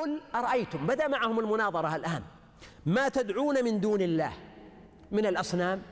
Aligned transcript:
قل 0.00 0.20
أرأيتم 0.34 0.86
بدأ 0.86 1.08
معهم 1.08 1.38
المناظرة 1.40 1.96
الآن. 1.96 2.22
ما 2.86 3.08
تدعون 3.08 3.64
من 3.64 3.80
دون 3.80 4.00
الله؟ 4.00 4.32
من 5.12 5.26
الأصنام 5.26 5.82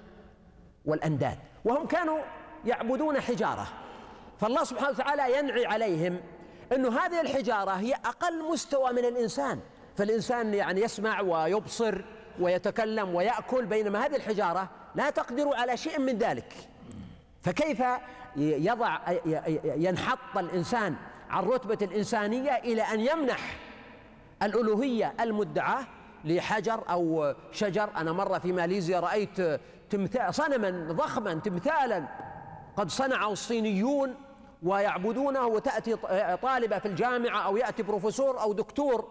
والأنداد. 0.84 1.38
وهم 1.64 1.86
كانوا 1.86 2.18
يعبدون 2.64 3.20
حجارة. 3.20 3.66
فالله 4.40 4.64
سبحانه 4.64 4.90
وتعالى 4.90 5.38
ينعي 5.38 5.66
عليهم 5.66 6.20
أنه 6.72 6.98
هذه 7.00 7.20
الحجارة 7.20 7.70
هي 7.70 7.94
أقل 7.94 8.50
مستوى 8.50 8.92
من 8.92 9.04
الإنسان. 9.04 9.60
فالإنسان 9.96 10.54
يعني 10.54 10.80
يسمع 10.80 11.20
ويبصر 11.20 12.00
ويتكلم 12.40 13.14
ويأكل 13.14 13.66
بينما 13.66 14.06
هذه 14.06 14.16
الحجارة 14.16 14.68
لا 14.94 15.10
تقدر 15.10 15.54
على 15.54 15.76
شيء 15.76 16.00
من 16.00 16.18
ذلك. 16.18 16.54
فكيف 17.42 17.82
يضع 18.36 18.98
ينحط 19.64 20.38
الإنسان 20.38 20.96
عن 21.30 21.44
رتبة 21.44 21.78
الإنسانية 21.82 22.56
إلى 22.56 22.82
أن 22.82 23.00
يمنح 23.00 23.56
الألوهية 24.42 25.14
المدعاة 25.20 25.86
لحجر 26.24 26.80
أو 26.90 27.34
شجر. 27.52 27.90
أنا 27.96 28.12
مرة 28.12 28.38
في 28.38 28.52
ماليزيا 28.52 29.00
رأيت 29.00 29.60
تمثال 29.90 30.34
صنما 30.34 30.92
ضخما 30.92 31.34
تمثالا. 31.34 32.08
قد 32.76 32.90
صنعه 32.90 33.32
الصينيون 33.32 34.14
ويعبدونه 34.62 35.46
وتأتي 35.46 35.96
طالبة 36.42 36.78
في 36.78 36.88
الجامعة 36.88 37.40
أو 37.46 37.56
يأتي 37.56 37.82
بروفيسور 37.82 38.40
أو 38.40 38.52
دكتور 38.52 39.08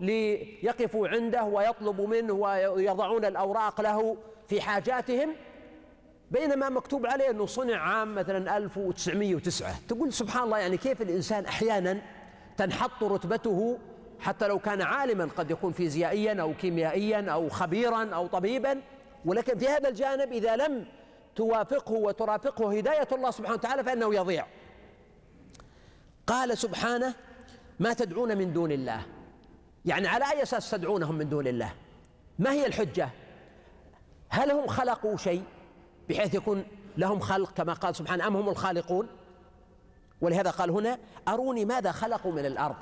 ليقفوا 0.00 1.08
عنده 1.08 1.44
ويطلبوا 1.44 2.06
منه 2.06 2.32
ويضعون 2.32 3.24
الأوراق 3.24 3.80
له 3.80 4.16
في 4.48 4.60
حاجاتهم. 4.60 5.34
بينما 6.30 6.68
مكتوب 6.68 7.06
عليه 7.06 7.30
أنه 7.30 7.46
صنع 7.46 7.76
عام 7.76 8.14
مثلا 8.14 8.56
1909 8.56 9.74
تقول 9.88 10.12
سبحان 10.12 10.42
الله 10.42 10.58
يعني 10.58 10.76
كيف 10.76 11.02
الإنسان 11.02 11.44
أحيانا 11.44 12.02
تنحط 12.56 13.04
رتبته 13.04 13.78
حتى 14.20 14.48
لو 14.48 14.58
كان 14.58 14.82
عالما 14.82 15.28
قد 15.36 15.50
يكون 15.50 15.72
فيزيائيا 15.72 16.42
أو 16.42 16.54
كيميائيا 16.54 17.30
أو 17.30 17.48
خبيرا 17.48 18.14
أو 18.14 18.26
طبيبا. 18.26 18.80
ولكن 19.24 19.58
في 19.58 19.68
هذا 19.68 19.88
الجانب 19.88 20.32
إذا 20.32 20.56
لم 20.56 20.86
توافقه 21.36 21.92
وترافقه 21.92 22.78
هداية 22.78 23.08
الله 23.12 23.30
سبحانه 23.30 23.54
وتعالى 23.54 23.84
فإنه 23.84 24.14
يضيع. 24.14 24.46
قال 26.26 26.58
سبحانه 26.58 27.14
ما 27.80 27.92
تدعون 27.92 28.38
من 28.38 28.52
دون 28.52 28.72
الله. 28.72 29.02
يعني 29.84 30.08
على 30.08 30.24
أي 30.30 30.42
أساس 30.42 30.70
تدعونهم 30.70 31.14
من 31.14 31.28
دون 31.28 31.46
الله؟ 31.46 31.72
ما 32.38 32.52
هي 32.52 32.66
الحجة؟ 32.66 33.08
هل 34.28 34.50
هم 34.50 34.66
خلقوا 34.66 35.16
شيء 35.16 35.42
بحيث 36.08 36.34
يكون 36.34 36.64
لهم 36.96 37.20
خلق 37.20 37.52
كما 37.52 37.72
قال 37.72 37.96
سبحانه 37.96 38.26
أم 38.26 38.36
هم 38.36 38.48
الخالقون؟ 38.48 39.08
ولهذا 40.20 40.50
قال 40.50 40.70
هنا 40.70 40.98
أروني 41.28 41.64
ماذا 41.64 41.92
خلقوا 41.92 42.32
من 42.32 42.46
الأرض؟ 42.46 42.76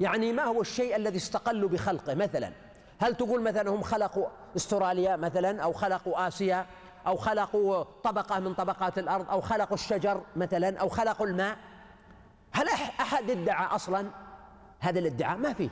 يعني 0.00 0.32
ما 0.32 0.44
هو 0.44 0.60
الشيء 0.60 0.96
الذي 0.96 1.16
استقلوا 1.16 1.68
بخلقه 1.68 2.14
مثلا؟ 2.14 2.52
هل 3.00 3.14
تقول 3.14 3.42
مثلا 3.42 3.70
هم 3.70 3.82
خلقوا 3.82 4.26
استراليا 4.56 5.16
مثلا 5.16 5.62
أو 5.62 5.72
خلقوا 5.72 6.28
آسيا 6.28 6.66
أو 7.06 7.16
خلقوا 7.16 7.84
طبقة 8.04 8.40
من 8.40 8.54
طبقات 8.54 8.98
الأرض 8.98 9.30
أو 9.30 9.40
خلقوا 9.40 9.74
الشجر 9.74 10.22
مثلا 10.36 10.78
أو 10.78 10.88
خلقوا 10.88 11.26
الماء؟ 11.26 11.56
هل 12.52 12.68
أحد 13.00 13.30
ادعى 13.30 13.66
أصلا؟ 13.66 14.10
هذا 14.80 14.98
الادعاء 14.98 15.38
ما 15.38 15.52
فيه. 15.52 15.70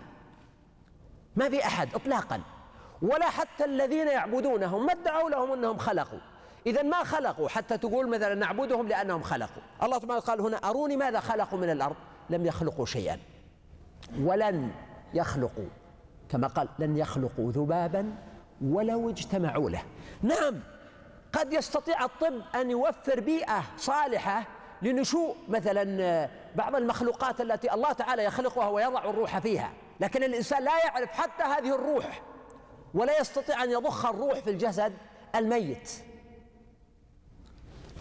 ما 1.36 1.48
في 1.48 1.66
أحد 1.66 1.94
اطلاقا. 1.94 2.40
ولا 3.02 3.30
حتى 3.30 3.64
الذين 3.64 4.08
يعبدونهم 4.08 4.86
ما 4.86 4.92
ادعوا 4.92 5.30
لهم 5.30 5.52
إنهم 5.52 5.78
خلقوا. 5.78 6.18
اذا 6.66 6.82
ما 6.82 7.04
خلقوا؟ 7.04 7.48
حتى 7.48 7.78
تقول 7.78 8.08
مثلا 8.08 8.34
نعبدهم 8.34 8.88
لأنهم 8.88 9.22
خلقوا. 9.22 9.62
الله 9.82 9.98
سبحانه 9.98 10.20
قال 10.20 10.40
هنا 10.40 10.56
أروني 10.56 10.96
ماذا 10.96 11.20
خلقوا 11.20 11.58
من 11.58 11.70
الأرض؟ 11.70 11.96
لم 12.30 12.46
يخلقوا 12.46 12.86
شيئا. 12.86 13.18
ولن 14.20 14.70
يخلقوا 15.14 15.68
كما 16.28 16.46
قال 16.46 16.68
لن 16.78 16.96
يخلقوا 16.96 17.52
ذبابا 17.52 18.14
ولو 18.64 19.10
اجتمعوا 19.10 19.70
له. 19.70 19.82
نعم 20.22 20.60
قد 21.32 21.52
يستطيع 21.52 22.04
الطب 22.04 22.40
أن 22.54 22.70
يوفر 22.70 23.20
بيئة 23.20 23.62
صالحة 23.76 24.46
لنشوء 24.82 25.36
مثلا 25.48 26.28
بعض 26.56 26.76
المخلوقات 26.76 27.40
التي 27.40 27.74
الله 27.74 27.92
تعالى 27.92 28.24
يخلقها 28.24 28.68
ويضع 28.68 29.10
الروح 29.10 29.38
فيها. 29.38 29.72
لكن 30.00 30.22
الإنسان 30.22 30.64
لا 30.64 30.84
يعرف 30.84 31.10
حتى 31.10 31.42
هذه 31.42 31.74
الروح 31.74 32.22
ولا 32.94 33.20
يستطيع 33.20 33.64
أن 33.64 33.70
يضخ 33.70 34.06
الروح 34.06 34.38
في 34.38 34.50
الجسد 34.50 34.92
الميت. 35.36 35.90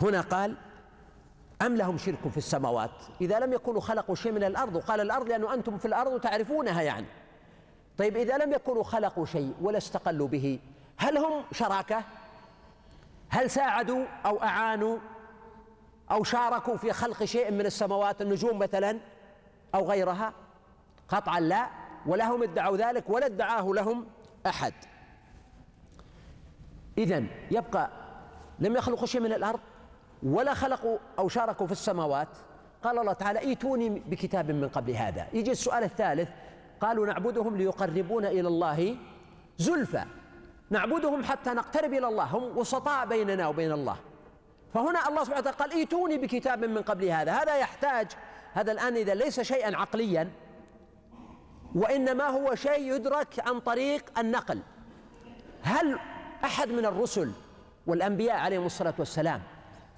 هنا 0.01 0.21
قال 0.21 0.57
أم 1.61 1.75
لهم 1.75 1.97
شرك 1.97 2.27
في 2.27 2.37
السماوات؟ 2.37 2.91
إذا 3.21 3.39
لم 3.39 3.53
يكونوا 3.53 3.81
خلقوا 3.81 4.15
شيء 4.15 4.31
من 4.31 4.43
الأرض 4.43 4.75
وقال 4.75 5.01
الأرض 5.01 5.27
لأنه 5.27 5.53
أنتم 5.53 5.77
في 5.77 5.85
الأرض 5.85 6.21
تعرفونها 6.21 6.81
يعني. 6.81 7.05
طيب 7.97 8.17
إذا 8.17 8.37
لم 8.37 8.53
يكونوا 8.53 8.83
خلقوا 8.83 9.25
شيء 9.25 9.53
ولا 9.61 9.77
استقلوا 9.77 10.27
به 10.27 10.59
هل 10.97 11.17
هم 11.17 11.43
شراكة؟ 11.51 12.03
هل 13.29 13.49
ساعدوا 13.49 14.05
أو 14.25 14.43
أعانوا 14.43 14.97
أو 16.11 16.23
شاركوا 16.23 16.77
في 16.77 16.93
خلق 16.93 17.23
شيء 17.23 17.51
من 17.51 17.65
السماوات 17.65 18.21
النجوم 18.21 18.59
مثلا 18.59 18.99
أو 19.75 19.89
غيرها؟ 19.89 20.33
قطعا 21.09 21.39
لا 21.39 21.69
ولهم 22.05 22.43
ادعوا 22.43 22.77
ذلك 22.77 23.09
ولا 23.09 23.25
ادعاه 23.25 23.65
لهم 23.65 24.05
أحد. 24.45 24.73
إذا 26.97 27.23
يبقى 27.51 27.89
لم 28.59 28.75
يخلقوا 28.75 29.07
شيء 29.07 29.21
من 29.21 29.33
الأرض 29.33 29.59
ولا 30.23 30.53
خلقوا 30.53 30.97
أو 31.19 31.29
شاركوا 31.29 31.65
في 31.65 31.71
السماوات. 31.71 32.27
قال 32.83 32.99
الله 32.99 33.13
تعالى 33.13 33.39
ائتوني 33.39 33.89
بكتاب 33.89 34.51
من 34.51 34.69
قبل 34.69 34.91
هذا. 34.91 35.27
يجي 35.33 35.51
السؤال 35.51 35.83
الثالث 35.83 36.29
قالوا 36.81 37.07
نعبدهم 37.07 37.57
ليقربونا 37.57 38.29
إلى 38.29 38.47
الله 38.47 38.97
زلفى. 39.57 40.03
نعبدهم 40.69 41.23
حتى 41.23 41.49
نقترب 41.49 41.93
إلى 41.93 42.07
الله. 42.07 42.23
هم 42.23 42.57
وسطاء 42.57 43.07
بيننا 43.07 43.47
وبين 43.47 43.71
الله. 43.71 43.95
فهنا 44.73 45.07
الله 45.09 45.23
سبحانه 45.23 45.39
وتعالى 45.39 45.57
قال 45.57 45.71
ائتوني 45.71 46.17
بكتاب 46.17 46.65
من 46.65 46.81
قبل 46.81 47.05
هذا. 47.05 47.31
هذا 47.31 47.57
يحتاج 47.57 48.07
هذا 48.53 48.71
الآن 48.71 48.95
إذا 48.95 49.13
ليس 49.13 49.39
شيئا 49.39 49.77
عقليا 49.77 50.29
وإنما 51.75 52.27
هو 52.27 52.55
شيء 52.55 52.93
يدرك 52.95 53.47
عن 53.47 53.59
طريق 53.59 54.19
النقل. 54.19 54.59
هل 55.63 55.99
أحد 56.43 56.69
من 56.69 56.85
الرسل 56.85 57.31
والأنبياء 57.87 58.37
عليهم 58.37 58.65
الصلاة 58.65 58.93
والسلام 58.99 59.41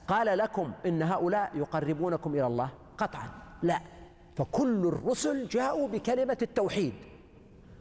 قال 0.08 0.38
لكم 0.38 0.72
إن 0.86 1.02
هؤلاء 1.02 1.52
يقربونكم 1.56 2.34
إلى 2.34 2.48
الله 2.48 2.70
قطعا. 2.98 3.30
لا. 3.64 3.82
فكل 4.36 4.88
الرسل 4.88 5.48
جاءوا 5.48 5.88
بكلمة 5.88 6.38
التوحيد. 6.42 6.94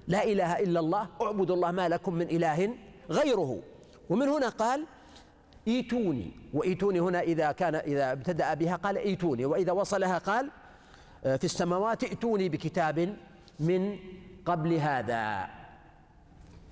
لا 0.08 0.24
إله 0.24 0.58
إلا 0.58 0.80
الله 0.80 1.08
اعبدوا 1.22 1.56
الله 1.56 1.70
ما 1.70 1.88
لكم 1.88 2.14
من 2.14 2.26
إله 2.26 2.74
غيره. 3.10 3.58
ومن 4.10 4.28
هنا 4.28 4.48
قال 4.48 4.86
إيتوني. 5.68 6.30
وإيتوني 6.54 7.00
هنا 7.00 7.20
إذا 7.20 7.52
كان 7.52 7.74
إذا 7.74 8.12
ابتدأ 8.12 8.54
بها 8.54 8.76
قال 8.76 8.98
إيتوني. 8.98 9.44
وإذا 9.44 9.72
وصلها 9.72 10.18
قال 10.18 10.50
في 11.22 11.44
السماوات 11.44 12.04
ائتوني 12.04 12.48
بكتاب 12.48 13.16
من 13.60 13.98
قبل 14.46 14.74
هذا. 14.74 15.48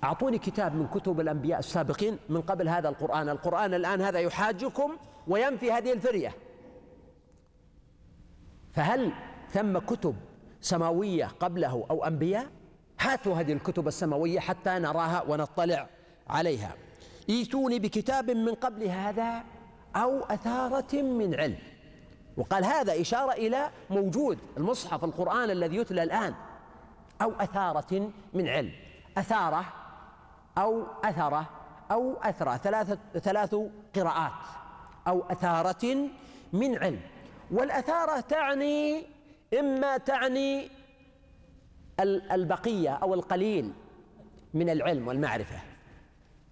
أعطوني 0.03 0.37
كتاب 0.37 0.75
من 0.75 0.87
كتب 0.87 1.19
الأنبياء 1.19 1.59
السابقين 1.59 2.17
من 2.29 2.41
قبل 2.41 2.69
هذا 2.69 2.89
القرآن. 2.89 3.29
القرآن 3.29 3.73
الآن 3.73 4.01
هذا 4.01 4.19
يحاجكم 4.19 4.97
وينفي 5.27 5.71
هذه 5.71 5.93
الفرية. 5.93 6.35
فهل 8.73 9.11
ثم 9.49 9.77
كتب 9.77 10.15
سماوية 10.61 11.25
قبله 11.25 11.85
أو 11.89 12.05
أنبياء؟ 12.05 12.47
هاتوا 12.99 13.35
هذه 13.35 13.53
الكتب 13.53 13.87
السماوية 13.87 14.39
حتى 14.39 14.69
نراها 14.69 15.23
ونطلع 15.27 15.89
عليها. 16.29 16.73
ايتوني 17.29 17.79
بكتاب 17.79 18.31
من 18.31 18.53
قبل 18.53 18.83
هذا 18.83 19.43
أو 19.95 20.19
أثارة 20.19 21.01
من 21.01 21.35
علم. 21.35 21.57
وقال 22.37 22.65
هذا 22.65 23.01
إشارة 23.01 23.31
إلى 23.31 23.69
موجود 23.89 24.39
المصحف 24.57 25.03
القرآن 25.03 25.49
الذي 25.49 25.77
يتلى 25.77 26.03
الآن. 26.03 26.33
أو 27.21 27.31
أثارة 27.31 28.11
من 28.33 28.47
علم. 28.47 28.71
أثارة 29.17 29.65
أو 30.57 30.83
أثرة 31.03 31.49
أو 31.91 32.13
أثرة. 32.21 32.57
ثلاثة 32.57 32.97
ثلاث 33.19 33.55
قراءات. 33.95 34.60
أو 35.07 35.23
أثارة 35.29 36.09
من 36.53 36.77
علم. 36.77 36.99
والأثارة 37.51 38.19
تعني 38.19 39.03
إما 39.59 39.97
تعني 39.97 40.69
البقية 42.31 42.89
أو 42.89 43.13
القليل 43.13 43.71
من 44.53 44.69
العلم 44.69 45.07
والمعرفة. 45.07 45.59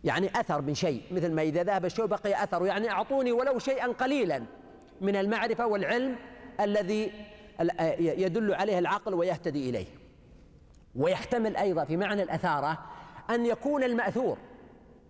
يعني 0.03 0.39
أثر 0.39 0.61
من 0.61 0.75
شيء 0.75 1.01
مثل 1.11 1.31
ما 1.31 1.41
إذا 1.41 1.63
ذهب 1.63 1.85
الشيء 1.85 2.05
بقي 2.05 2.43
أثر 2.43 2.65
يعني 2.65 2.91
أعطوني 2.91 3.31
ولو 3.31 3.59
شيئا 3.59 3.87
قليلا 3.87 4.43
من 5.01 5.15
المعرفة 5.15 5.67
والعلم 5.67 6.15
الذي 6.59 7.11
يدل 7.99 8.53
عليه 8.53 8.79
العقل 8.79 9.13
ويهتدي 9.13 9.69
إليه. 9.69 9.87
ويحتمل 10.95 11.57
أيضا 11.57 11.83
في 11.83 11.97
معنى 11.97 12.23
الأثارة 12.23 12.77
أن 13.29 13.45
يكون 13.45 13.83
المأثور. 13.83 14.37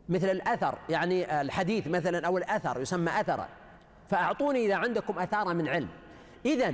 مثل 0.10 0.30
الأثر 0.30 0.78
يعني 0.90 1.42
الحديث 1.42 1.88
مثلا 1.88 2.28
أو 2.28 2.38
الأثر 2.38 2.82
يسمى 2.82 3.22
أثرا. 3.22 3.48
فأعطوني 4.10 4.66
إذا 4.66 4.76
عندكم 4.76 5.20
أثارة 5.20 5.54
من 5.54 5.68
علم. 5.68 5.90
إذا 6.46 6.74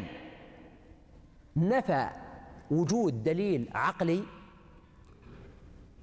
نفى 1.55 2.09
وجود 2.71 3.23
دليل 3.23 3.69
عقلي 3.75 4.23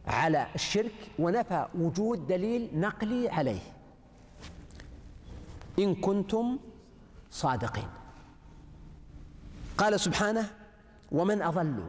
على 0.07 0.47
الشرك 0.55 0.95
ونفى 1.19 1.67
وجود 1.75 2.27
دليل 2.27 2.71
نقلي 2.75 3.29
عليه. 3.29 3.61
إن 5.79 5.95
كنتم 5.95 6.59
صادقين. 7.31 7.89
قال 9.79 10.01
سبحانه 10.01 10.51
ومن 11.13 11.43
أضل. 11.43 11.85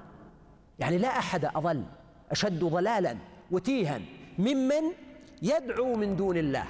يعني 0.79 0.97
لا 0.97 1.07
أحد 1.07 1.45
أضل 1.45 1.83
أشد 2.31 2.63
ضلالا 2.63 3.17
وتيها. 3.51 3.99
ممن 4.39 4.83
يدعو 5.41 5.95
من 5.95 6.15
دون 6.15 6.37
الله. 6.37 6.65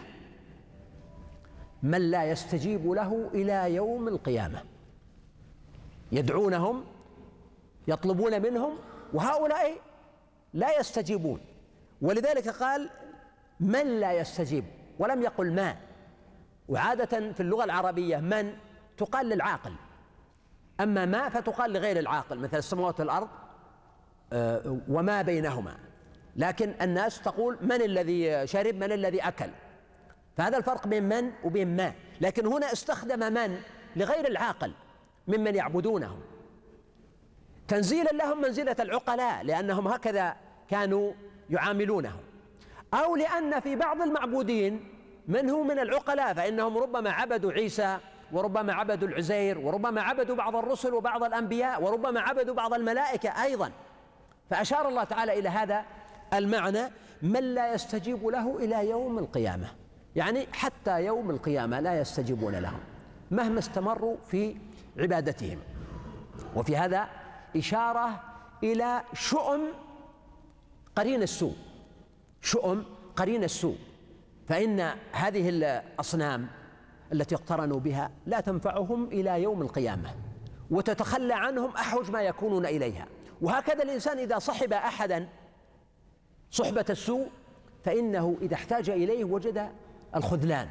من 1.84 2.12
لا 2.12 2.26
يستجيب 2.26 2.92
له 2.92 3.30
إلى 3.34 3.76
يوم 3.76 4.08
القيامة. 4.08 4.64
يدعونهم 6.12 6.84
يطلبون 7.88 8.42
منهم 8.42 8.78
وهؤلاء 9.14 9.76
لا 10.54 10.80
يستجيبون. 10.80 11.40
ولذلك 12.02 12.50
قال 12.50 12.90
من 13.60 14.00
لا 14.00 14.14
يستجيب؟ 14.14 14.66
ولم 15.00 15.22
يقل 15.22 15.54
ما 15.54 15.76
وعادة 16.70 17.32
في 17.32 17.40
اللغة 17.40 17.64
العربية 17.64 18.18
من 18.18 18.54
تقال 18.98 19.30
للعاقل. 19.30 19.74
أما 20.80 21.06
ما 21.06 21.30
فتقال 21.30 21.74
لغير 21.74 22.00
العاقل 22.00 22.40
مثل 22.40 22.58
السماوات 22.58 23.00
والأرض 23.00 23.28
آه، 24.34 24.78
وما 24.90 25.22
بينهما. 25.22 25.78
لكن 26.36 26.74
الناس 26.82 27.22
تقول 27.22 27.58
من 27.62 27.82
الذي 27.82 28.48
شرب 28.48 28.76
من 28.76 28.92
الذي 28.92 29.22
أكل؟ 29.22 29.50
فهذا 30.38 30.58
الفرق 30.58 30.88
بين 30.88 31.04
من 31.04 31.32
وبين 31.44 31.76
ما. 31.76 31.94
لكن 32.22 32.46
هنا 32.46 32.74
استخدم 32.74 33.34
من 33.34 33.60
لغير 33.96 34.28
العاقل 34.28 34.72
ممن 35.28 35.56
يعبدونهم. 35.56 36.20
تنزيلا 37.68 38.10
لهم 38.10 38.42
منزلة 38.42 38.76
العقلاء 38.80 39.44
لأنهم 39.44 39.88
هكذا 39.88 40.36
كانوا 40.70 41.14
يعاملونهم. 41.50 42.20
أو 42.94 43.16
لأن 43.16 43.60
في 43.60 43.76
بعض 43.76 44.02
المعبودين 44.02 44.90
من 45.28 45.50
هو 45.50 45.64
من 45.64 45.80
العقلاء؟ 45.80 46.34
فإنهم 46.34 46.78
ربما 46.78 47.12
عبدوا 47.12 47.52
عيسى 47.52 47.98
وربما 48.32 48.74
عبدوا 48.74 49.08
العزير 49.08 49.60
وربما 49.60 50.02
عبدوا 50.02 50.36
بعض 50.36 50.56
الرسل 50.56 50.94
وبعض 50.94 51.24
الأنبياء 51.24 51.84
وربما 51.84 52.20
عبدوا 52.20 52.56
بعض 52.56 52.74
الملائكة 52.74 53.44
أيضا. 53.44 53.72
فأشار 54.50 54.88
الله 54.88 55.04
تعالى 55.04 55.40
إلى 55.40 55.50
هذا 55.50 55.86
المعنى 56.34 56.84
من 57.22 57.54
لا 57.54 57.74
يستجيب 57.74 58.28
له 58.28 58.58
إلى 58.58 58.90
يوم 58.90 59.20
القيامة. 59.20 59.68
يعني 60.16 60.48
حتى 60.54 61.06
يوم 61.06 61.30
القيامة 61.30 61.80
لا 61.80 62.02
يستجيبون 62.02 62.56
لهم 62.56 62.80
مهما 63.32 63.60
استمروا 63.60 64.18
في 64.28 64.56
عبادتهم. 64.98 65.60
وفي 66.56 66.78
هذا 66.78 67.08
إشارة 67.56 68.24
إلى 68.64 69.02
شؤم 69.14 69.62
قرين 70.96 71.24
السوء. 71.24 71.56
شؤم 72.42 72.86
قرين 73.16 73.44
السوء. 73.44 73.78
فإن 74.48 74.80
هذه 75.12 75.50
الأصنام 75.50 76.48
التي 77.14 77.36
اقترنوا 77.36 77.80
بها 77.80 78.12
لا 78.26 78.40
تنفعهم 78.40 79.06
إلى 79.06 79.44
يوم 79.44 79.62
القيامة 79.62 80.10
وتتخلى 80.72 81.34
عنهم 81.34 81.72
أحوج 81.76 82.12
ما 82.12 82.22
يكونون 82.22 82.66
إليها. 82.66 83.06
وهكذا 83.42 83.84
الإنسان 83.84 84.20
إذا 84.20 84.40
صحب 84.40 84.74
أحدا 84.74 85.28
صحبة 86.54 86.86
السوء 86.90 87.28
فإنه 87.86 88.38
إذا 88.42 88.56
احتاج 88.56 88.90
إليه 88.90 89.24
وجد 89.24 89.70
الخذلان 90.16 90.70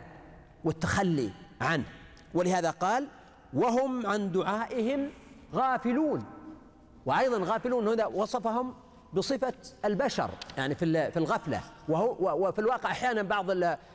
والتخلي 0.64 1.31
عنه. 1.61 1.84
ولهذا 2.34 2.70
قال 2.70 3.08
وهم 3.52 4.06
عن 4.06 4.32
دعائهم 4.32 5.11
غافلون. 5.55 6.25
وأيضا 7.06 7.52
غافلون 7.52 7.88
هنا 7.88 8.06
وصفهم 8.06 8.75
بصفة 9.12 9.55
البشر 9.84 10.31
يعني 10.56 10.75
في 10.75 11.11
في 11.11 11.17
الغفلة. 11.17 11.61
وهو 11.88 12.49
وفي 12.49 12.58
الواقع 12.58 12.90
أحيانا 12.90 13.23
بعض 13.23 13.50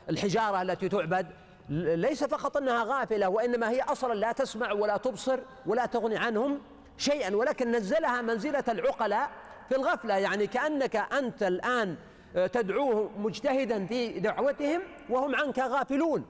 الحجارة 0.08 0.62
التي 0.62 0.88
تعبد 0.88 1.26
ليس 1.70 2.24
فقط 2.24 2.56
أنها 2.56 2.84
غافلة 2.84 3.28
وإنما 3.28 3.70
هي 3.70 3.82
أصلا 3.82 4.14
لا 4.14 4.32
تسمع 4.32 4.72
ولا 4.72 4.96
تبصر 4.96 5.38
ولا 5.66 5.86
تغني 5.86 6.16
عنهم 6.16 6.58
شيئا 6.98 7.36
ولكن 7.36 7.72
نزلها 7.72 8.22
منزلة 8.22 8.64
العقلاء 8.68 9.30
في 9.68 9.76
الغفلة 9.76 10.16
يعني 10.16 10.46
كأنك 10.46 10.96
أنت 10.96 11.42
الآن 11.42 11.96
تدعوه 12.34 13.10
مجتهدا 13.18 13.86
في 13.86 14.20
دعوتهم 14.20 14.82
وهم 15.10 15.34
عنك 15.34 15.58
غافلون. 15.58 16.26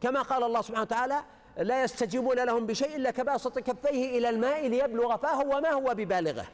كما 0.00 0.22
قال 0.22 0.42
الله 0.42 0.62
سبحانه 0.62 0.82
وتعالى 0.82 1.22
لا 1.58 1.82
يستجيبون 1.84 2.36
لهم 2.36 2.66
بشيء 2.66 2.96
إلا 2.96 3.10
كباسط 3.10 3.58
كفيه 3.58 4.18
إلى 4.18 4.28
الماء 4.28 4.68
ليبلغ 4.68 5.16
فاه 5.16 5.40
وما 5.40 5.70
هو 5.70 5.94
ببالغه. 5.94 6.46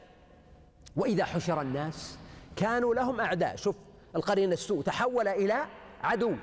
وإذا 0.97 1.25
حشر 1.25 1.61
الناس 1.61 2.19
كانوا 2.57 2.95
لهم 2.95 3.21
أعداء. 3.21 3.57
شوف 3.57 3.77
القرين 4.17 4.53
السوء 4.53 4.83
تحول 4.83 5.29
إلى 5.29 5.65
عدو. 6.03 6.35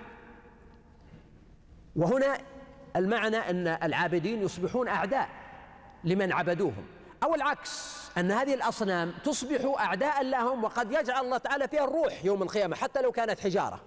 وهنا 1.96 2.38
المعنى 2.96 3.38
أن 3.38 3.68
العابدين 3.68 4.42
يصبحون 4.42 4.88
أعداء 4.88 5.30
لمن 6.04 6.32
عبدوهم. 6.32 6.86
أو 7.24 7.36
العكس 7.36 8.00
أن 8.18 8.32
هذه 8.32 8.54
الأصنام 8.54 9.14
تصبح 9.24 9.80
أعداء 9.80 10.24
لهم 10.24 10.64
وقد 10.64 10.92
يجعل 10.92 11.26
الله 11.26 11.38
تعالى 11.38 11.68
فيها 11.68 11.84
الروح 11.84 12.26
يوم 12.26 12.44
القيامة 12.44 12.76
حتى 12.76 13.02
لو 13.02 13.12
كانت 13.12 13.40
حجارة 13.40 13.80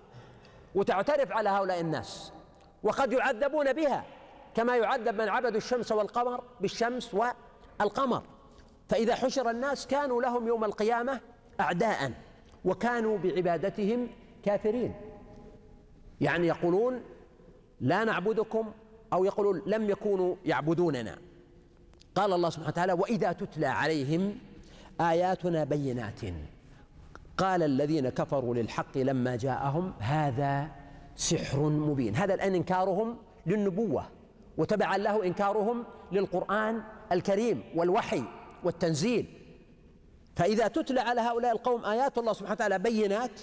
وتعترف 0.75 1.33
على 1.33 1.49
هؤلاء 1.49 1.81
الناس 1.81 2.33
وقد 2.83 3.13
يعذبون 3.13 3.73
بها 3.73 4.05
كما 4.55 4.77
يعذب 4.77 5.15
من 5.15 5.29
عبدوا 5.29 5.57
الشمس 5.57 5.93
والقمر 5.93 6.45
بالشمس 6.61 7.17
والقمر. 7.81 8.23
فإذا 8.89 9.15
حشر 9.15 9.51
الناس 9.51 9.87
كانوا 9.87 10.23
لهم 10.23 10.47
يوم 10.47 10.65
القيامة 10.65 11.21
أعداء 11.61 12.13
وكانوا 12.65 13.19
بعبادتهم 13.19 14.09
كافرين. 14.45 14.95
يعني 16.21 16.47
يقولون 16.47 17.03
لا 17.81 18.05
نعبدكم 18.05 18.73
أو 19.13 19.25
يقولون 19.25 19.63
لم 19.67 19.91
يكونوا 19.91 20.37
يعبدوننا. 20.45 21.19
قال 22.15 22.33
الله 22.33 22.51
سبحانه 22.51 22.69
وتعالى 22.69 22.93
وإذا 22.93 23.33
تتلى 23.33 23.67
عليهم 23.67 24.39
آياتنا 25.01 25.65
بينات. 25.65 26.21
قال 27.39 27.63
الذين 27.63 28.09
كفروا 28.09 28.55
للحق 28.55 28.99
لما 28.99 29.37
جاءهم 29.37 29.93
هذا 29.99 30.69
سحر 31.17 31.59
مبين. 31.59 32.17
هذا 32.17 32.35
الآن 32.35 32.55
إنكارهم 32.55 33.17
للنبوة 33.47 34.09
وتبعا 34.57 34.99
له 34.99 35.25
إنكارهم 35.25 35.85
للقرآن 36.13 36.83
الكريم 37.13 37.65
والوحي 37.75 38.23
والتنزيل. 38.65 39.27
فإذا 40.37 40.69
تتلى 40.69 41.01
على 41.01 41.21
هؤلاء 41.21 41.53
القوم 41.53 41.85
آيات 41.85 42.19
الله 42.19 42.33
سبحانه 42.33 42.53
وتعالى 42.53 42.79
بينات 42.79 43.41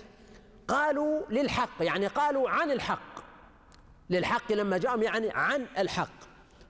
قالوا 0.67 1.21
للحق 1.29 1.81
يعني 1.81 2.07
قالوا 2.07 2.49
عن 2.49 2.71
الحق. 2.71 3.19
للحق 4.09 4.51
لما 4.51 4.77
جاءهم 4.77 5.03
يعني 5.03 5.29
عن 5.31 5.65
الحق. 5.77 6.19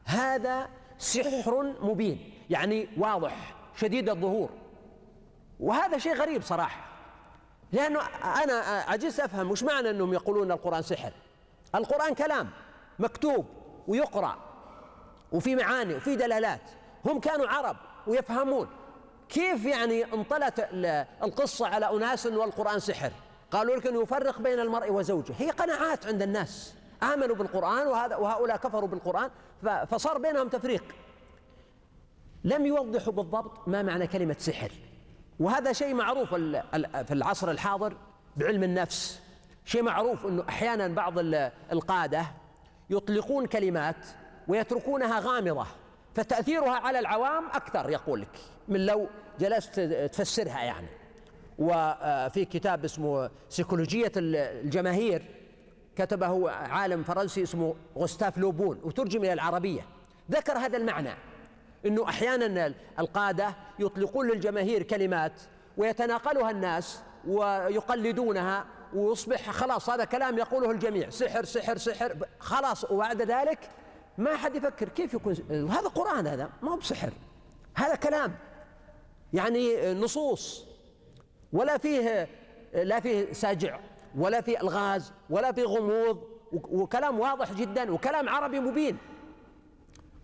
هذا 0.06 0.70
سحر 1.00 1.74
مبين 1.82 2.34
يعني 2.50 2.89
واضح 2.98 3.56
شديد 3.75 4.10
الظهور. 4.10 4.50
وهذا 5.60 5.98
شيء 5.98 6.15
غريب 6.15 6.41
صراحة. 6.41 6.86
لأنه 7.72 8.00
أنا 8.44 8.53
عجزت 8.88 9.20
أفهم 9.20 9.51
وش 9.51 9.63
معنى 9.63 9.89
أنهم 9.89 10.13
يقولون 10.13 10.51
القرآن 10.51 10.82
سحر. 10.82 11.12
القرآن 11.75 12.13
كلام 12.13 12.50
مكتوب 13.00 13.46
ويقرأ 13.88 14.38
وفي 15.32 15.56
معاني 15.56 15.96
وفي 15.96 16.15
دلالات. 16.15 16.62
هم 17.06 17.20
كانوا 17.20 17.48
عرب 17.48 17.77
ويفهمون. 18.08 18.68
كيف 19.29 19.65
يعني 19.65 20.13
انطلت 20.13 20.68
القصة 21.24 21.68
على 21.68 21.89
أناس 21.89 22.25
والقرآن 22.25 22.79
سحر؟ 22.79 23.12
قالوا 23.51 23.75
لك 23.75 23.88
أنه 23.88 24.01
يفرق 24.01 24.39
بين 24.39 24.60
المرء 24.60 24.91
وزوجه. 24.91 25.34
هي 25.38 25.50
قناعات 25.50 26.08
عند 26.08 26.22
الناس. 26.22 26.74
آمنوا 27.03 27.36
بالقرآن 27.36 27.88
وهذا 27.88 28.15
وهؤلاء 28.15 28.58
كفروا 28.58 28.88
بالقرآن 28.88 29.29
فصار 29.88 30.18
بينهم 30.18 30.48
تفريق. 30.48 30.84
لم 32.44 32.65
يوضحوا 32.65 33.13
بالضبط 33.13 33.68
ما 33.68 33.82
معنى 33.82 34.08
كلمة 34.08 34.36
سحر. 34.39 34.72
وهذا 35.39 35.74
شيء 35.74 35.94
معروف 35.94 36.34
في 36.34 37.12
العصر 37.12 37.51
الحاضر 37.51 37.98
بعلم 38.38 38.63
النفس. 38.63 39.22
شيء 39.65 39.84
معروف 39.84 40.25
أنه 40.25 40.44
أحيانا 40.50 40.88
بعض 40.88 41.13
القادة 41.72 42.25
يطلقون 42.89 43.46
كلمات 43.46 44.06
ويتركونها 44.48 45.20
غامضة 45.20 45.65
فتأثيرها 46.15 46.75
على 46.75 47.00
العوام 47.00 47.48
أكثر 47.53 47.89
يقول 47.89 48.22
لك 48.22 48.39
من 48.68 48.86
لو 48.86 49.08
جلست 49.39 49.79
تفسرها 50.13 50.63
يعني. 50.63 50.88
وفي 51.58 52.46
كتاب 52.46 52.86
اسمه 52.86 53.29
سيكولوجية 53.50 54.12
الجماهير 54.18 55.38
كتبه 56.00 56.51
عالم 56.51 57.03
فرنسي 57.03 57.44
اسمه 57.44 57.75
غوستاف 57.98 58.38
لوبون 58.38 58.79
وترجم 58.84 59.24
إلى 59.24 59.34
العربية. 59.34 59.86
ذكر 60.32 60.58
هذا 60.58 60.77
المعنى 60.77 61.13
أنه 61.86 62.10
أحيانا 62.10 62.74
القادة 63.00 63.56
يطلقون 63.79 64.27
للجماهير 64.27 64.84
كلمات 64.84 65.41
ويتناقلها 65.77 66.51
الناس 66.51 67.00
ويقلدونها 67.27 68.65
ويصبح 68.94 69.50
خلاص 69.50 69.89
هذا 69.89 70.06
كلام 70.06 70.38
يقوله 70.38 70.72
الجميع 70.72 71.10
سحر 71.10 71.46
سحر 71.46 71.77
سحر 71.77 72.15
خلاص. 72.39 72.91
وبعد 72.91 73.22
ذلك 73.22 73.60
ما 74.18 74.38
حد 74.38 74.56
يفكر 74.56 74.89
كيف 74.89 75.13
يكون 75.13 75.36
هذا 75.51 75.88
قرآن 75.88 76.27
هذا 76.27 76.50
ما 76.62 76.72
هو 76.72 76.77
بسحر 76.77 77.12
هذا 77.75 77.96
كلام. 77.96 78.36
يعني 79.34 79.94
نصوص 79.94 80.65
ولا 81.53 81.77
فيه 81.77 82.27
لا 82.74 83.00
فيه 83.00 83.34
سجع 83.34 83.79
ولا 84.18 84.42
فيه 84.42 84.62
الغاز 84.62 85.13
ولا 85.30 85.51
فيه 85.51 85.63
غموض 85.63 86.24
وكلام 86.51 87.20
واضح 87.20 87.54
جدا 87.54 87.92
وكلام 87.92 88.30
عربي 88.30 88.60
مبين. 88.60 88.98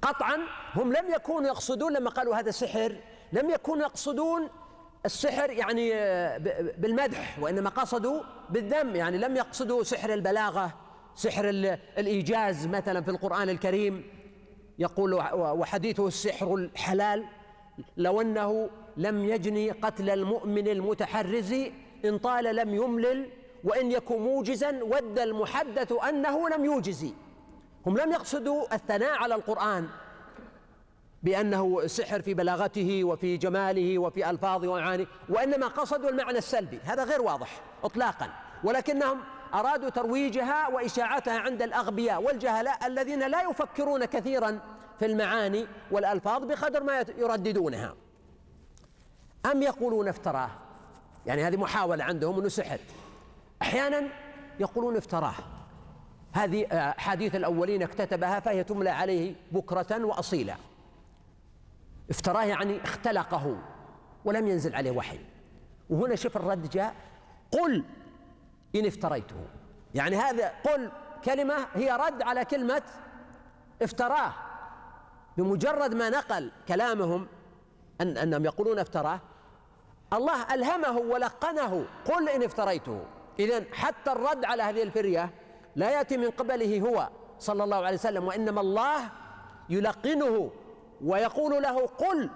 قطعا 0.01 0.37
هم 0.75 0.93
لم 0.93 1.13
يكونوا 1.15 1.47
يقصدون 1.47 1.93
لما 1.93 2.09
قالوا 2.09 2.35
هذا 2.35 2.51
سحر 2.51 2.95
لم 3.33 3.49
يكونوا 3.49 3.83
يقصدون 3.83 4.49
السحر 5.05 5.49
يعني 5.49 5.89
بالمدح 6.77 7.39
وإنما 7.41 7.69
قصدوا 7.69 8.21
بالذم. 8.49 8.95
يعني 8.95 9.17
لم 9.17 9.35
يقصدوا 9.35 9.83
سحر 9.83 10.13
البلاغة 10.13 10.73
سحر 11.15 11.49
الإيجاز 11.97 12.67
مثلا 12.67 13.01
في 13.01 13.11
القرآن 13.11 13.49
الكريم. 13.49 14.03
يقول 14.79 15.13
وحديثه 15.33 16.07
السحر 16.07 16.55
الحلال. 16.55 17.25
لو 17.97 18.21
أنه 18.21 18.69
لم 18.97 19.25
يجني 19.25 19.71
قتل 19.71 20.09
المؤمن 20.09 20.67
المتحرز 20.67 21.53
إن 22.05 22.17
طال 22.17 22.55
لم 22.55 22.75
يملل 22.75 23.29
وإن 23.63 23.91
يكن 23.91 24.19
موجزا 24.19 24.83
ود 24.83 25.19
المحدث 25.19 25.93
أنه 26.09 26.49
لم 26.49 26.65
يوجز. 26.65 27.05
هم 27.85 27.97
لم 27.97 28.11
يقصدوا 28.11 28.75
الثناء 28.75 29.17
على 29.17 29.35
القرآن 29.35 29.87
بأنه 31.23 31.87
سحر 31.87 32.21
في 32.21 32.33
بلاغته 32.33 33.03
وفي 33.03 33.37
جماله 33.37 33.99
وفي 33.99 34.29
الفاظه 34.29 34.67
ومعانيه 34.67 35.07
وإنما 35.29 35.67
قصدوا 35.67 36.09
المعنى 36.09 36.37
السلبي. 36.37 36.79
هذا 36.83 37.03
غير 37.03 37.21
واضح 37.21 37.61
اطلاقا. 37.83 38.29
ولكنهم 38.63 39.19
أرادوا 39.53 39.89
ترويجها 39.89 40.67
وإشاعتها 40.67 41.39
عند 41.39 41.61
الأغبياء 41.61 42.23
والجهلاء 42.23 42.87
الذين 42.87 43.27
لا 43.27 43.41
يفكرون 43.49 44.05
كثيرا 44.05 44.59
في 44.99 45.05
المعاني 45.05 45.67
والألفاظ 45.91 46.43
بقدر 46.43 46.83
ما 46.83 47.05
يرددونها. 47.17 47.95
أم 49.51 49.61
يقولون 49.61 50.07
افتراه؟ 50.07 50.49
يعني 51.25 51.43
هذه 51.43 51.57
محاولة 51.57 52.03
عندهم 52.03 52.39
إنه 52.39 52.49
سحر. 52.49 52.79
أحيانا 53.61 54.07
يقولون 54.59 54.97
افتراه. 54.97 55.33
هذه 56.33 56.65
احاديث 56.65 57.35
الأولين 57.35 57.83
اكتتبها 57.83 58.39
فهي 58.39 58.63
تملى 58.63 58.89
عليه 58.89 59.35
بكرة 59.51 60.05
وأصيلا. 60.05 60.55
افتراه 62.09 62.43
يعني 62.43 62.83
اختلقه 62.83 63.57
ولم 64.25 64.47
ينزل 64.47 64.75
عليه 64.75 64.91
وحي. 64.91 65.19
وهنا 65.89 66.15
شوف 66.15 66.37
الرد 66.37 66.69
جاء. 66.69 66.95
قل 67.51 67.83
إن 68.75 68.85
افتريته. 68.85 69.35
يعني 69.95 70.15
هذا 70.15 70.51
قل 70.63 70.91
كلمة 71.25 71.55
هي 71.73 71.91
رد 71.91 72.21
على 72.21 72.45
كلمة 72.45 72.81
افتراه. 73.81 74.33
بمجرد 75.37 75.93
ما 75.93 76.09
نقل 76.09 76.51
كلامهم 76.67 77.27
أن 78.01 78.17
أنهم 78.17 78.45
يقولون 78.45 78.79
افتراه 78.79 79.19
الله 80.13 80.53
ألهمه 80.53 80.97
ولقنه. 80.97 81.85
قل 82.05 82.29
إن 82.29 82.43
افتريته. 82.43 83.01
إذا 83.39 83.63
حتى 83.73 84.11
الرد 84.11 84.45
على 84.45 84.63
هذه 84.63 84.83
الفرية 84.83 85.29
لا 85.75 85.89
يأتي 85.89 86.17
من 86.17 86.29
قبله 86.29 86.79
هو 86.81 87.09
صلى 87.39 87.63
الله 87.63 87.77
عليه 87.77 87.97
وسلم 87.97 88.27
وإنما 88.27 88.61
الله 88.61 89.09
يلقنه 89.69 90.51
ويقول 91.03 91.63
له 91.63 91.85
قل 91.85 92.29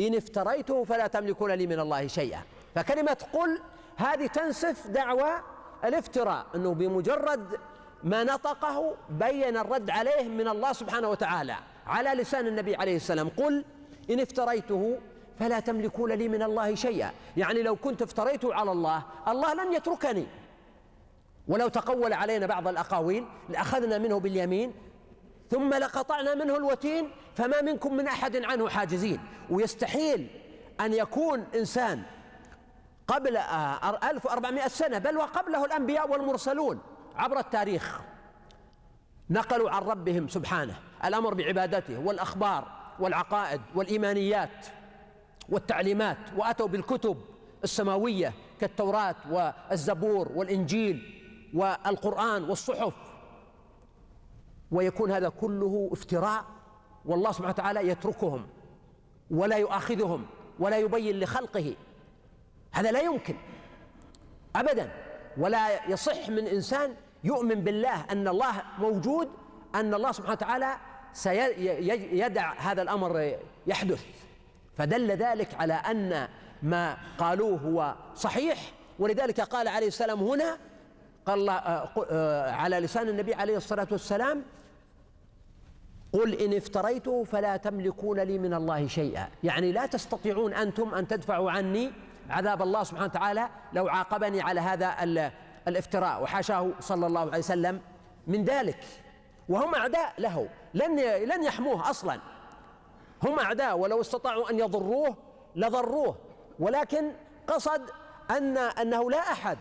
إن 0.00 0.14
افتريته 0.14 0.84
فلا 0.84 1.06
تملكون 1.06 1.50
لي 1.50 1.66
من 1.66 1.80
الله 1.80 2.06
شيئا. 2.06 2.42
فكلمة 2.74 3.16
قل 3.32 3.60
هذه 3.96 4.26
تنسف 4.26 4.86
دعوى 4.86 5.30
الافتراء 5.84 6.46
أنه 6.54 6.74
بمجرد 6.74 7.58
ما 8.04 8.24
نطقه 8.24 8.94
بين 9.10 9.56
الرد 9.56 9.90
عليه 9.90 10.28
من 10.28 10.48
الله 10.48 10.72
سبحانه 10.72 11.08
وتعالى 11.08 11.54
على 11.86 12.10
لسان 12.10 12.46
النبي 12.46 12.76
عليه 12.76 12.96
السلام. 12.96 13.28
قل 13.28 13.64
إن 14.10 14.20
افتريته 14.20 14.98
فلا 15.40 15.60
تملكون 15.60 16.12
لي 16.12 16.28
من 16.28 16.42
الله 16.42 16.74
شيئا. 16.74 17.12
يعني 17.36 17.62
لو 17.62 17.76
كنت 17.76 18.02
افتريته 18.02 18.54
على 18.54 18.72
الله 18.72 19.02
الله 19.28 19.54
لن 19.54 19.72
يتركني. 19.72 20.26
ولو 21.48 21.68
تقول 21.68 22.12
علينا 22.12 22.46
بعض 22.46 22.68
الأقاويل 22.68 23.24
لأخذنا 23.48 23.98
منه 23.98 24.20
باليمين 24.20 24.72
ثم 25.50 25.74
لقطعنا 25.74 26.34
منه 26.34 26.56
الوتين 26.56 27.10
فما 27.36 27.62
منكم 27.62 27.96
من 27.96 28.06
أحد 28.06 28.36
عنه 28.36 28.68
حاجزين. 28.68 29.20
ويستحيل 29.50 30.26
أن 30.80 30.94
يكون 30.94 31.44
إنسان 31.54 32.02
قبل 33.08 33.36
1400 33.36 34.68
سنة 34.68 34.98
بل 34.98 35.16
وقبله 35.16 35.64
الأنبياء 35.64 36.10
والمرسلون 36.10 36.80
عبر 37.16 37.38
التاريخ. 37.38 38.00
نقلوا 39.30 39.70
عن 39.70 39.82
ربهم 39.82 40.28
سبحانه. 40.28 40.74
الأمر 41.04 41.34
بعبادته 41.34 41.98
والأخبار 41.98 42.68
والعقائد 42.98 43.60
والإيمانيات. 43.74 44.66
والتعليمات 45.50 46.18
وأتوا 46.36 46.66
بالكتب 46.66 47.16
السماوية 47.64 48.32
كالتوراة 48.60 49.16
والزبور 49.30 50.32
والإنجيل 50.34 51.22
والقرآن 51.54 52.44
والصحف. 52.44 52.94
ويكون 54.70 55.10
هذا 55.10 55.28
كله 55.28 55.88
افتراء 55.92 56.44
والله 57.04 57.32
سبحانه 57.32 57.48
وتعالى 57.50 57.88
يتركهم 57.88 58.46
ولا 59.30 59.56
يؤاخذهم 59.56 60.26
ولا 60.58 60.78
يبين 60.78 61.20
لخلقه. 61.20 61.74
هذا 62.72 62.92
لا 62.92 63.00
يمكن 63.00 63.34
ابدا 64.56 64.92
ولا 65.38 65.90
يصح 65.90 66.28
من 66.28 66.46
إنسان 66.46 66.94
يؤمن 67.24 67.54
بالله 67.54 68.04
أن 68.04 68.28
الله 68.28 68.62
موجود 68.78 69.28
أن 69.74 69.94
الله 69.94 70.12
سبحانه 70.12 70.32
وتعالى 70.32 70.76
سيدع 71.12 72.54
هذا 72.54 72.82
الأمر 72.82 73.36
يحدث. 73.66 74.06
فدل 74.80 75.10
ذلك 75.10 75.48
على 75.54 75.74
أن 75.74 76.28
ما 76.62 76.96
قالوه 77.18 77.58
هو 77.58 77.94
صحيح 78.14 78.72
ولذلك 78.98 79.40
قال 79.40 79.68
عليه 79.68 79.86
السلام 79.86 80.20
هنا 80.20 80.58
قال 81.26 81.38
الله 81.38 81.54
آه، 81.54 81.88
آه، 82.10 82.50
على 82.50 82.80
لسان 82.80 83.08
النبي 83.08 83.34
عليه 83.34 83.56
الصلاة 83.56 83.86
والسلام 83.90 84.42
قل 86.12 86.34
إن 86.34 86.56
افتريته 86.56 87.24
فلا 87.24 87.56
تملكون 87.56 88.20
لي 88.20 88.38
من 88.38 88.54
الله 88.54 88.86
شيئا. 88.86 89.28
يعني 89.44 89.72
لا 89.72 89.86
تستطيعون 89.86 90.54
أنتم 90.54 90.94
أن 90.94 91.08
تدفعوا 91.08 91.50
عني 91.50 91.92
عذاب 92.30 92.62
الله 92.62 92.82
سبحانه 92.82 93.06
وتعالى 93.06 93.48
لو 93.72 93.88
عاقبني 93.88 94.40
على 94.40 94.60
هذا 94.60 94.96
الافتراء. 95.68 96.22
وحاشاه 96.22 96.70
صلى 96.80 97.06
الله 97.06 97.20
عليه 97.20 97.38
وسلم 97.38 97.80
من 98.26 98.44
ذلك. 98.44 98.78
وهم 99.48 99.74
أعداء 99.74 100.12
له 100.18 100.48
لن 100.74 100.96
لن 101.24 101.44
يحموه 101.44 101.90
أصلا. 101.90 102.20
هم 103.22 103.38
أعداء 103.38 103.78
ولو 103.78 104.00
استطاعوا 104.00 104.50
أن 104.50 104.58
يضروه 104.58 105.16
لضروه 105.56 106.16
ولكن 106.58 107.12
قصد 107.46 107.82
أن 108.30 108.56
أنه 108.56 109.10
لا 109.10 109.18
أحد 109.18 109.58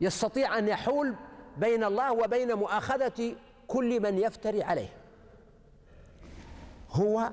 يستطيع 0.00 0.58
أن 0.58 0.68
يحول 0.68 1.14
بين 1.56 1.84
الله 1.84 2.12
وبين 2.12 2.54
مؤاخذة 2.54 3.36
كل 3.68 4.02
من 4.02 4.18
يفتري 4.18 4.62
عليه. 4.62 4.88
هو 6.90 7.32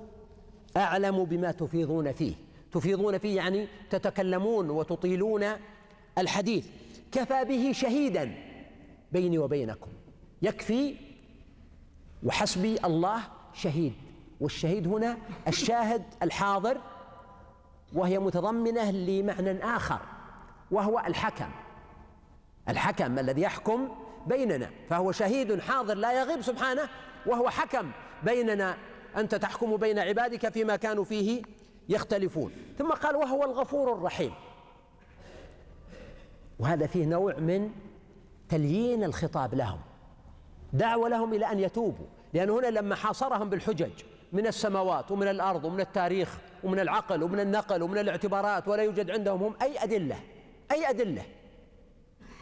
أعلم 0.78 1.26
بما 1.26 1.52
تفيضون 1.52 2.12
فيه. 2.12 2.36
تفيضون 2.72 3.18
فيه 3.18 3.36
يعني 3.36 3.68
تتكلمون 3.90 4.70
وتطيلون 4.70 5.46
الحديث. 6.18 6.68
كفى 7.12 7.46
به 7.46 7.72
شهيدا 7.72 8.36
بيني 9.12 9.38
وبينكم. 9.38 9.90
يكفي 10.42 10.96
وحسبي 12.24 12.78
الله 12.86 13.22
شهيد. 13.54 13.94
والشهيد 14.42 14.88
هنا 14.88 15.18
الشاهد 15.48 16.04
الحاضر 16.24 16.78
وهي 17.94 18.20
متضمنة 18.20 18.92
لمعنى 18.92 19.64
آخر 19.64 20.00
وهو 20.72 21.00
الحكم. 21.00 21.50
الحكم 22.70 23.20
الذي 23.20 23.42
يحكم 23.42 23.90
بيننا 24.28 24.70
فهو 24.90 25.12
شهيد 25.12 25.60
حاضر 25.60 25.96
لا 25.96 26.22
يغيب 26.22 26.42
سبحانه 26.42 26.90
وهو 27.26 27.50
حكم 27.50 27.92
بيننا. 28.24 28.78
أنت 29.18 29.36
تحكم 29.36 29.78
بين 29.78 30.00
عبادك 30.00 30.50
فيما 30.50 30.76
كانوا 30.76 31.04
فيه 31.04 31.42
يختلفون. 31.90 32.52
ثم 32.78 32.92
قال 32.92 33.16
وهو 33.16 33.44
الغفور 33.44 33.94
الرحيم. 33.94 34.34
وهذا 36.60 36.88
فيه 36.88 37.06
نوع 37.06 37.36
من 37.40 37.72
تليين 38.50 39.04
الخطاب 39.04 39.56
لهم. 39.56 39.80
دعوة 40.74 41.10
لهم 41.10 41.34
إلى 41.34 41.52
أن 41.52 41.60
يتوبوا 41.60 42.06
لأن 42.34 42.50
هنا 42.50 42.68
لما 42.68 42.96
حاصرهم 42.96 43.50
بالحجج 43.50 43.92
من 44.34 44.48
السماوات 44.48 45.12
ومن 45.12 45.28
الأرض 45.28 45.66
ومن 45.66 45.80
التاريخ 45.80 46.38
ومن 46.64 46.80
العقل 46.80 47.24
ومن 47.24 47.40
النقل 47.40 47.84
ومن 47.84 47.98
الاعتبارات 47.98 48.68
ولا 48.68 48.84
يوجد 48.84 49.12
عندهم 49.12 49.44
هم 49.44 49.56
أي 49.62 49.84
أدلة 49.84 50.20
أي 50.72 50.90
أدلة. 50.90 51.24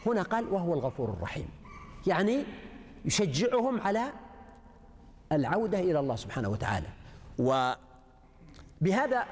هنا 0.06 0.22
قال 0.22 0.52
وهو 0.52 0.74
الغفور 0.74 1.08
الرحيم. 1.08 1.48
يعني 2.06 2.44
يشجعهم 3.04 3.80
على 3.80 4.02
العودة 5.32 5.78
إلى 5.78 6.00
الله 6.00 6.16
سبحانه 6.16 6.48
وتعالى. 6.48 6.86
وبهذا 7.38 9.24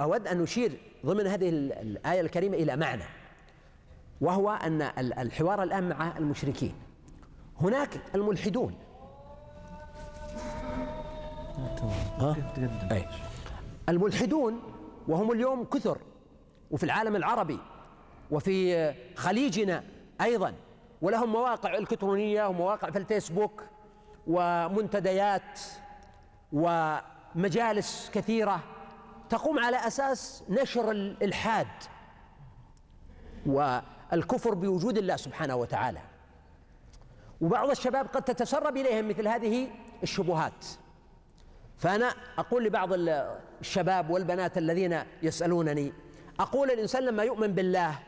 أود 0.00 0.26
أن 0.26 0.42
أشير 0.42 0.80
ضمن 1.06 1.26
هذه 1.26 1.48
الآية 1.48 2.20
الكريمة 2.20 2.56
إلى 2.56 2.76
معنى 2.76 3.04
وهو 4.20 4.50
أن 4.50 4.82
الحوار 4.98 5.62
الآن 5.62 5.88
مع 5.88 6.16
المشركين. 6.16 6.74
هناك 7.60 8.00
الملحدون. 8.14 8.74
أي. 12.92 13.08
الملحدون 13.88 14.62
وهم 15.08 15.32
اليوم 15.32 15.64
كثر 15.64 15.98
وفي 16.70 16.84
العالم 16.84 17.16
العربي 17.16 17.58
وفي 18.30 18.94
خليجنا 19.16 19.84
أيضا 20.20 20.54
ولهم 21.02 21.32
مواقع 21.32 21.78
إلكترونية 21.78 22.46
ومواقع 22.46 22.90
في 22.90 22.98
الفيسبوك 22.98 23.62
ومنتديات 24.26 25.60
ومجالس 26.52 28.10
كثيرة 28.14 28.60
تقوم 29.30 29.58
على 29.58 29.76
أساس 29.76 30.42
نشر 30.48 30.90
الإلحاد 30.90 31.66
والكفر 33.46 34.54
بوجود 34.54 34.98
الله 34.98 35.16
سبحانه 35.16 35.56
وتعالى. 35.56 36.00
وبعض 37.40 37.70
الشباب 37.70 38.06
قد 38.06 38.22
تتسرب 38.22 38.76
إليهم 38.76 39.08
مثل 39.08 39.28
هذه 39.28 39.68
الشبهات. 40.02 40.66
فأنا 41.78 42.14
أقول 42.38 42.64
لبعض 42.64 42.88
الشباب 43.60 44.10
والبنات 44.10 44.58
الذين 44.58 45.02
يسألونني 45.22 45.92
أقول 46.40 46.70
الإنسان 46.70 47.02
لما 47.02 47.22
يؤمن 47.22 47.46
بالله 47.46 47.98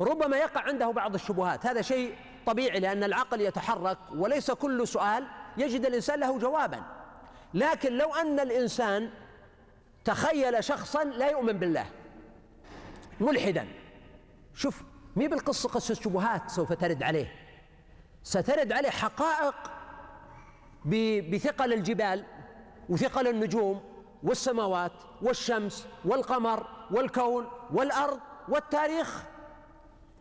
ربما 0.00 0.36
يقع 0.36 0.60
عنده 0.60 0.90
بعض 0.90 1.14
الشبهات 1.14 1.66
هذا 1.66 1.82
شيء 1.82 2.14
طبيعي 2.46 2.80
لأن 2.80 3.04
العقل 3.04 3.40
يتحرك 3.40 3.98
وليس 4.14 4.50
كل 4.50 4.88
سؤال 4.88 5.26
يجد 5.56 5.86
الإنسان 5.86 6.20
له 6.20 6.38
جوابا. 6.38 6.82
لكن 7.54 7.92
لو 7.98 8.14
أن 8.14 8.40
الإنسان 8.40 9.10
تخيل 10.04 10.64
شخصا 10.64 11.04
لا 11.04 11.30
يؤمن 11.30 11.52
بالله 11.52 11.86
ملحدا 13.20 13.68
شوف 14.54 14.82
مي 15.16 15.28
بالقصة 15.28 15.68
قصة 15.68 15.94
شبهات 15.94 16.50
سوف 16.50 16.72
ترد 16.72 17.02
عليه. 17.02 17.34
سترد 18.22 18.72
عليه 18.72 18.90
حقائق 18.90 19.54
بثقل 21.32 21.72
الجبال. 21.72 22.24
وثقل 22.88 23.28
النجوم 23.28 23.80
والسماوات 24.22 24.92
والشمس 25.22 25.86
والقمر 26.04 26.66
والكون 26.90 27.46
والأرض 27.72 28.18
والتاريخ. 28.48 29.22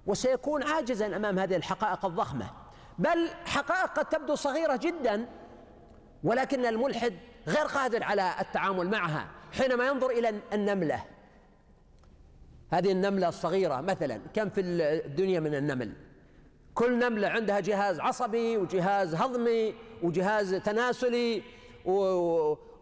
وسيكون 0.06 0.64
عاجزا 0.64 1.16
أمام 1.16 1.40
هذه 1.40 1.56
الحقائق 1.56 2.06
الضخمة. 2.06 2.50
بل 3.00 3.30
حقائق 3.46 4.00
قد 4.00 4.06
تبدو 4.06 4.36
صغيرة 4.36 4.76
جدا 4.76 5.26
ولكن 6.24 6.66
الملحد 6.66 7.14
غير 7.48 7.66
قادر 7.66 8.04
على 8.04 8.36
التعامل 8.40 8.90
معها 8.90 9.28
حينما 9.52 9.88
ينظر 9.88 10.10
إلى 10.10 10.40
النملة. 10.54 11.04
هذه 12.72 12.92
النملة 12.92 13.30
الصغيرة 13.30 13.82
مثلا 13.82 14.22
كم 14.34 14.50
في 14.50 14.62
الدنيا 14.62 15.40
من 15.40 15.56
النمل؟ 15.56 15.94
كل 16.74 17.00
نملة 17.00 17.28
عندها 17.28 17.60
جهاز 17.60 18.00
عصبي 18.00 18.58
وجهاز 18.58 19.16
هضمي 19.16 19.76
وجهاز 20.04 20.56
تناسلي 20.56 21.44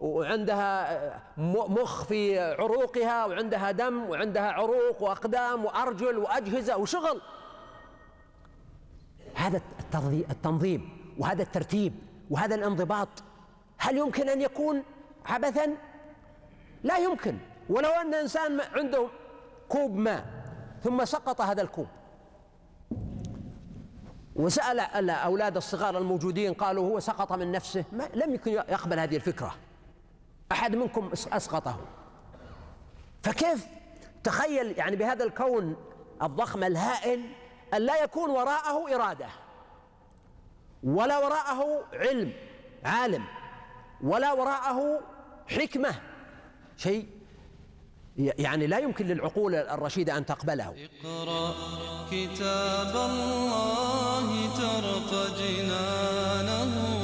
وعندها 0.01 1.21
مخ 1.37 2.03
في 2.03 2.39
عروقها 2.39 3.25
وعندها 3.25 3.71
دم 3.71 4.09
وعندها 4.09 4.51
عروق 4.51 5.01
وأقدام 5.03 5.65
وأرجل 5.65 6.17
وأجهزة 6.17 6.77
وشغل. 6.77 7.21
هذا 9.35 9.61
التنظيم 10.29 10.89
وهذا 11.19 11.43
الترتيب 11.43 11.93
وهذا 12.29 12.55
الانضباط. 12.55 13.09
هل 13.77 13.97
يمكن 13.97 14.29
أن 14.29 14.41
يكون 14.41 14.83
عبثا؟ 15.25 15.77
لا 16.83 16.97
يمكن. 16.97 17.37
ولو 17.69 17.89
أن 17.89 18.13
إنسان 18.13 18.61
عنده 18.61 19.07
كوب 19.69 19.95
ماء 19.95 20.25
ثم 20.83 21.05
سقط 21.05 21.41
هذا 21.41 21.61
الكوب 21.61 21.87
وسأل 24.35 24.79
الأولاد 24.79 25.57
الصغار 25.57 25.97
الموجودين 25.97 26.53
قالوا 26.53 26.89
هو 26.89 26.99
سقط 26.99 27.31
من 27.31 27.51
نفسه. 27.51 27.85
ما 27.91 28.09
لم 28.13 28.33
يكن 28.33 28.51
يقبل 28.51 28.99
هذه 28.99 29.15
الفكرة. 29.15 29.55
أحد 30.51 30.75
منكم 30.75 31.09
أسقطه. 31.33 31.79
فكيف 33.23 33.67
تخيل 34.23 34.77
يعني 34.77 34.95
بهذا 34.95 35.23
الكون 35.23 35.75
الضخم 36.21 36.63
الهائل 36.63 37.21
أن 37.73 37.81
لا 37.81 38.03
يكون 38.03 38.29
وراءه 38.29 38.95
إرادة 38.95 39.27
ولا 40.83 41.17
وراءه 41.17 41.83
علم 41.93 42.33
عالم 42.83 43.23
ولا 44.03 44.33
وراءه 44.33 44.99
حكمة 45.47 45.95
شيء 46.77 47.09
يعني 48.17 48.67
لا 48.67 48.79
يمكن 48.79 49.07
للعقول 49.07 49.55
الرشيدة 49.55 50.17
أن 50.17 50.25
تقبله. 50.25 50.73
اقرأ 51.05 51.55
كتاب 52.11 52.95
الله 52.95 54.55
ترق 54.57 55.37
جنانه. 55.37 56.94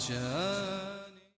كالماء 0.00 0.02
يروي 0.02 0.02
لهفة 0.02 0.02
العطشان 0.02 0.73